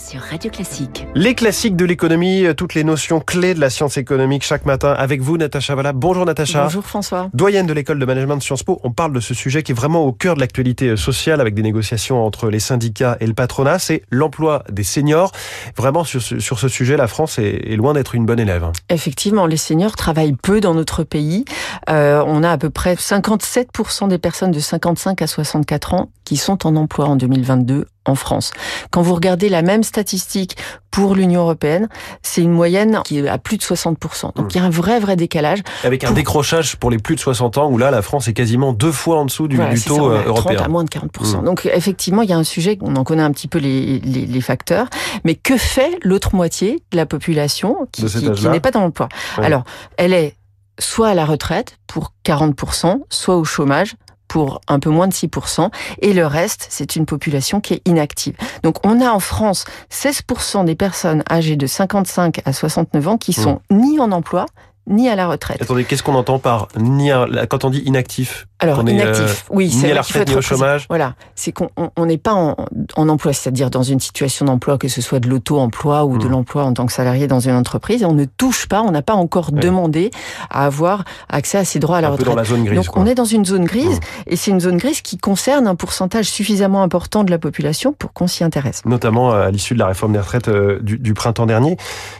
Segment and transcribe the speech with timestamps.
[0.00, 1.06] sur Radio Classique.
[1.14, 4.94] Les classiques de l'économie, euh, toutes les notions clés de la science économique chaque matin
[4.96, 5.92] avec vous, Natacha Valla.
[5.92, 6.62] Bonjour Natacha.
[6.64, 7.28] Bonjour François.
[7.34, 9.74] Doyenne de l'école de management de Sciences Po, on parle de ce sujet qui est
[9.74, 13.34] vraiment au cœur de l'actualité euh, sociale avec des négociations entre les syndicats et le
[13.34, 15.32] patronat, c'est l'emploi des seniors.
[15.76, 18.64] Vraiment, sur ce, sur ce sujet, la France est, est loin d'être une bonne élève.
[18.64, 18.72] hein.
[18.88, 21.44] Effectivement, les seniors travaillent peu dans notre pays.
[21.90, 26.36] Euh, on a à peu près 57% des personnes de 55 à 64 ans qui
[26.36, 28.52] sont en emploi en 2022 en France.
[28.90, 30.56] Quand vous regardez la même statistique
[30.90, 31.88] pour l'Union européenne,
[32.22, 34.34] c'est une moyenne qui est à plus de 60%.
[34.34, 35.60] Donc il y a un vrai, vrai décalage.
[35.84, 38.72] Avec un décrochage pour les plus de 60 ans où là, la France est quasiment
[38.72, 40.28] deux fois en dessous du, Voilà, du c'est ça, taux on est euh, à 30
[40.28, 40.62] européen.
[40.62, 41.40] à moins de 40%.
[41.40, 41.44] Mm.
[41.44, 44.26] Donc effectivement, il y a un sujet, on en connaît un petit peu les, les,
[44.26, 44.88] les facteurs,
[45.24, 48.04] mais que fait l'autre moitié de la population qui,
[48.48, 49.08] n'est pas dans l'emploi?
[49.38, 49.44] Ouais.
[49.44, 49.64] Alors,
[49.96, 50.36] elle est
[50.78, 53.94] soit à la retraite pour 40%, soit au chômage
[54.30, 55.70] pour un peu moins de 6%,
[56.02, 58.36] et le reste, c'est une population qui est inactive.
[58.62, 63.32] Donc on a en France 16% des personnes âgées de 55 à 69 ans qui
[63.32, 64.46] sont ni en emploi,
[64.86, 65.60] ni à la retraite.
[65.60, 68.46] Attendez, qu'est-ce qu'on entend par ni un- quand on dit inactif?
[68.60, 71.90] Alors, inactif, euh, oui, c'est à la retraite, ni au chômage Voilà, c'est qu'on on-
[71.96, 72.56] on n'est pas en,
[72.96, 76.30] en emploi, c'est-à-dire dans une situation d'emploi, que ce soit de l'auto-emploi ou de Mm.
[76.30, 78.04] l'emploi en tant que salarié dans une entreprise.
[78.04, 79.60] On ne touche pas, on n'a pas encore Ouais.
[79.60, 80.10] demandé
[80.50, 82.34] à avoir accès à ses droits à la Un peu retraite.
[82.34, 82.76] dans la zone grise.
[82.76, 83.02] Donc quoi.
[83.02, 84.22] on est dans une zone grise, Mm.
[84.28, 88.12] et c'est une zone grise qui concerne un pourcentage suffisamment important de la population pour
[88.12, 88.82] qu'on s'y intéresse.
[88.84, 91.76] notamment euh, à l'issue de la réforme des retraites euh, du, du printemps dernier.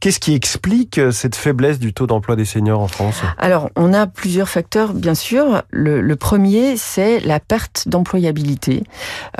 [0.00, 3.20] Qu'est-ce qui explique euh, cette faiblesse du taux d'emploi des seniors en France?
[3.38, 5.62] Alors, on a plusieurs facteurs, bien sûr.
[5.70, 8.84] Le, le premier, c'est la perte d'employabilité.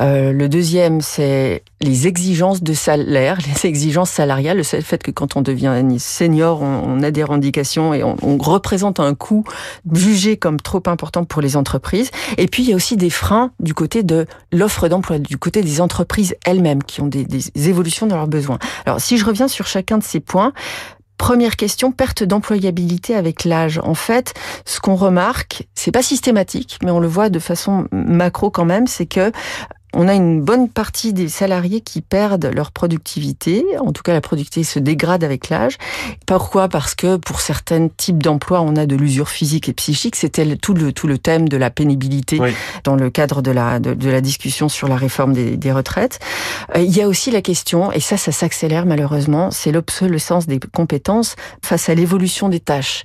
[0.01, 5.37] Euh, le deuxième, c'est les exigences de salaire, les exigences salariales, le fait que quand
[5.37, 9.45] on devient senior, on, on a des revendications et on, représente un coût
[9.93, 12.11] jugé comme trop important pour les entreprises.
[12.37, 15.63] Et puis, il y a aussi des freins du côté de l'offre d'emploi, du côté
[15.63, 18.59] des entreprises elles-mêmes qui ont des, des évolutions dans leurs besoins.
[18.87, 20.53] Alors, si je reviens sur chacun de ces points,
[21.23, 23.81] Première question, perte d'employabilité avec l'âge.
[23.85, 24.35] En fait,
[24.65, 28.89] ce qu'on remarque, c'est pas systématique, mais on le voit de façon macro quand même,
[28.89, 29.31] c'est que
[29.95, 33.65] on a une bonne partie des salariés qui perdent leur productivité.
[33.81, 35.77] En tout cas, la productivité se dégrade avec l'âge.
[36.27, 36.69] Pourquoi?
[36.69, 40.17] Parce que pour certains types d'emplois, on a de l'usure physique et psychique.
[40.17, 42.51] C'était tout le, tout le thème de la pénibilité Oui.
[42.85, 46.19] dans le cadre de la, de, de la discussion sur la réforme des, des retraites.
[46.77, 50.59] Euh, Il y a aussi la question, et ça, ça s'accélère malheureusement, c'est l'obsolescence des
[50.61, 53.05] compétences face à l'évolution des tâches.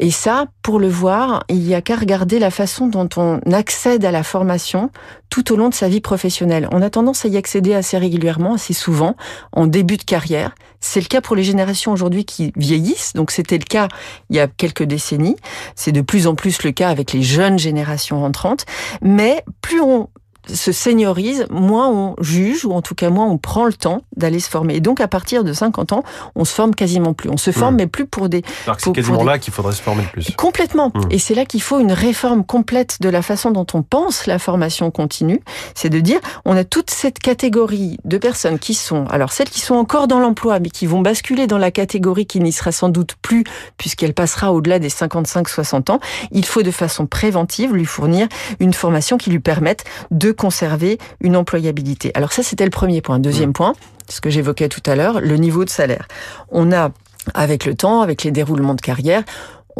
[0.00, 4.04] Et ça, pour le voir, il y a qu'à regarder la façon dont on accède
[4.04, 4.90] à la formation
[5.30, 6.68] tout au long de sa vie professionnelle.
[6.72, 9.16] On a tendance à y accéder assez régulièrement, assez souvent,
[9.52, 10.54] en début de carrière.
[10.78, 13.88] C'est le cas pour les générations aujourd'hui qui vieillissent, donc c'était le cas
[14.28, 15.36] il y a quelques décennies.
[15.74, 18.66] C'est de plus en plus le cas avec les jeunes générations entrantes.
[19.00, 20.10] Mais plus on
[20.46, 24.40] se seniorise, moins on juge, ou en tout cas moins on prend le temps d'aller
[24.40, 24.76] se former.
[24.76, 26.02] Et donc à partir de 50 ans,
[26.34, 27.28] on se forme quasiment plus.
[27.30, 27.76] On se forme, Mmh.
[27.78, 30.08] mais plus pour des Alors que c'est quasiment des- là qu'il faudrait se former le
[30.08, 30.34] plus.
[30.36, 30.88] Complètement.
[30.94, 31.00] Mm.
[31.10, 34.38] Et c'est là qu'il faut une réforme complète de la façon dont on pense la
[34.38, 35.40] formation continue.
[35.74, 39.60] C'est de dire, on a toute cette catégorie de personnes qui sont, alors celles qui
[39.60, 42.88] sont encore dans l'emploi, mais qui vont basculer dans la catégorie qui n'y sera sans
[42.88, 43.44] doute plus,
[43.76, 46.00] puisqu'elle passera au-delà des 55-60 ans.
[46.30, 48.28] Il faut de façon préventive lui fournir
[48.60, 52.10] une formation qui lui permette de conserver une employabilité.
[52.14, 53.18] Alors ça, c'était le premier point.
[53.18, 53.74] Deuxième point,
[54.08, 56.08] ce que j'évoquais tout à l'heure, le niveau de salaire.
[56.50, 56.92] On a
[57.34, 59.22] avec le temps, avec les déroulements de carrière,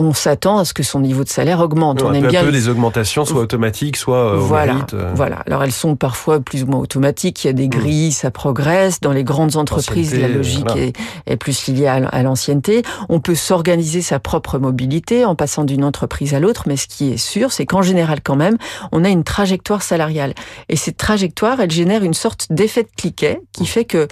[0.01, 2.03] on s'attend à ce que son niveau de salaire augmente.
[2.03, 4.95] on un aime peu bien peu les- augmentations, soit automatiques, soit euh, au voilà, mérite.
[4.95, 5.13] euh.
[5.15, 5.43] voilà.
[5.47, 7.45] Alors elles sont parfois plus ou moins automatiques.
[7.45, 9.01] Il y a des grilles, ça progresse.
[9.01, 10.81] Dans les grandes entreprises, la logique voilà.
[10.83, 10.93] est,
[11.27, 12.83] est plus liée à, à l'ancienneté.
[13.09, 17.13] On peut s'organiser sa propre mobilité en passant d'une entreprise à l'autre, mais ce qui
[17.13, 18.57] est sûr, c'est qu'en général, quand même,
[18.93, 20.33] on a une trajectoire salariale.
[20.69, 24.07] Et cette trajectoire, elle génère une sorte d'effet de cliquet qui fait que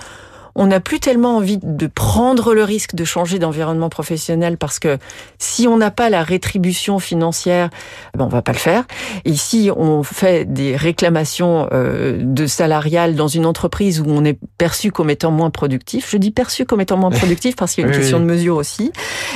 [0.57, 4.99] on n'a plus tellement envie de prendre le risque de changer d'environnement professionnel parce que
[5.39, 7.69] si on n'a pas la rétribution financière,
[8.17, 8.85] ben on va pas le faire.
[9.27, 14.39] Et si on fait des réclamations euh, de salariales dans une entreprise où on est
[14.57, 17.85] perçu comme étant moins productif, je dis perçu comme étant moins productif parce qu'il y
[17.85, 18.23] a une Oui, question oui.
[18.25, 18.93] de mesure aussi,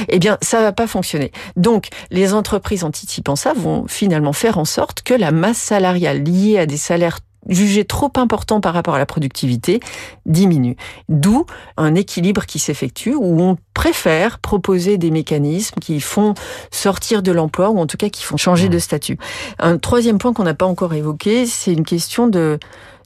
[0.09, 1.33] eh bien ça va pas fonctionner.
[1.57, 6.59] Donc les entreprises anticipant ça vont finalement faire en sorte que la masse salariale liée
[6.59, 7.19] à des salaires
[7.51, 9.81] jugés trop importants par rapport à la productivité
[10.25, 10.77] diminue.
[11.09, 11.45] D'où
[11.77, 16.35] un équilibre qui s'effectue où on préfère proposer des mécanismes qui font
[16.71, 19.19] sortir de l'emploi ou en tout cas qui font changer de statut.
[19.59, 22.59] Un troisième point qu'on n'a pas encore évoqué, c'est une question de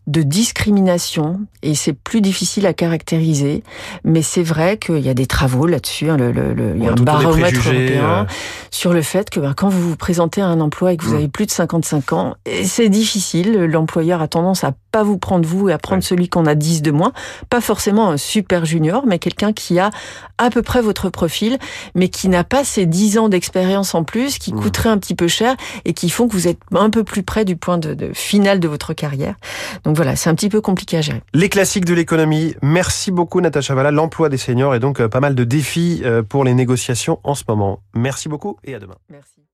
[0.07, 3.63] de discrimination et c'est plus difficile à caractériser,
[4.05, 6.11] mais c'est vrai qu'il y a des travaux là-dessus.
[6.11, 8.25] hein, le, le- le- il y a un baromètre européen euh.
[8.71, 11.13] sur le fait que ben, quand vous vous présentez à un emploi et que vous
[11.15, 11.17] Mm.
[11.17, 12.35] avez plus de 55 ans,
[12.65, 13.55] c'est difficile.
[13.65, 16.81] L'employeur a tendance à pas vous prendre vous et à prendre celui qu'on a 10
[16.83, 17.13] de moins.
[17.51, 19.91] Pas forcément un super junior, mais quelqu'un qui a
[20.39, 21.59] à peu près votre profil,
[21.97, 24.61] mais qui n'a pas ces 10 ans d'expérience en plus, qui mmh.
[24.61, 27.45] coûterait un petit peu cher et qui font que vous êtes un peu plus près
[27.45, 29.35] du point de, de final de votre carrière.
[29.83, 31.23] Donc voilà, c'est un petit peu compliqué à gérer.
[31.33, 32.55] Les classiques de l'économie.
[32.63, 33.91] Merci beaucoup Natacha Valla.
[33.91, 37.35] L'emploi des seniors et donc euh, pas mal de défis euh, pour les négociations en
[37.35, 37.81] ce moment.
[37.95, 38.95] Merci beaucoup et à demain.
[39.11, 39.45] Merci.